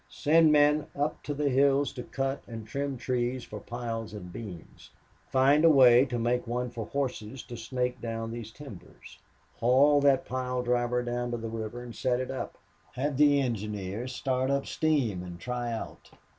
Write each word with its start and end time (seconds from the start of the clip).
Send 0.09 0.51
men 0.51 0.87
up 0.95 1.19
on 1.29 1.37
the 1.37 1.49
hills 1.49 1.93
to 1.93 2.01
cut 2.01 2.41
and 2.47 2.65
trim 2.67 2.97
trees 2.97 3.43
for 3.43 3.59
piles 3.59 4.13
and 4.15 4.33
beams.... 4.33 4.89
Find 5.29 5.63
a 5.63 5.69
way 5.69 6.07
or 6.11 6.17
make 6.17 6.47
one 6.47 6.71
for 6.71 6.87
horses 6.87 7.43
to 7.43 7.55
snake 7.55 8.01
down 8.01 8.31
these 8.31 8.49
timbers. 8.51 9.19
Haul 9.59 10.01
that 10.01 10.25
pile 10.25 10.63
driver 10.63 11.03
down 11.03 11.29
to 11.29 11.37
the 11.37 11.49
river 11.49 11.83
and 11.83 11.95
set 11.95 12.19
it 12.19 12.31
up.... 12.31 12.57
Have 12.95 13.15
the 13.17 13.41
engineer 13.41 14.07
start 14.07 14.49
up 14.49 14.65
steam 14.65 15.21
and 15.21 15.39
try 15.39 15.71
out.... 15.71 16.09